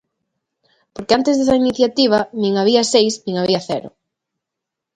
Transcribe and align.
Porque 0.93 1.15
antes 1.17 1.33
desta 1.35 1.61
iniciativa 1.63 2.19
nin 2.41 2.53
había 2.59 2.89
seis 2.93 3.13
nin 3.25 3.35
había 3.39 3.61
cero. 3.69 3.89